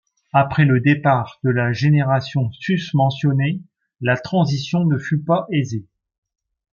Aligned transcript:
Après 0.33 0.65
le 0.65 0.79
départ 0.79 1.37
de 1.43 1.51
la 1.51 1.73
génération 1.73 2.49
susmentionnée, 2.53 3.61
la 4.01 4.17
transition 4.17 4.83
ne 4.83 4.97
fut 4.97 5.19
pas 5.21 5.45
aisée. 5.51 5.85